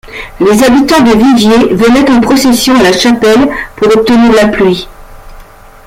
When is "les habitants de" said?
0.39-1.11